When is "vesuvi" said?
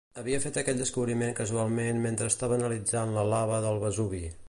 3.89-4.29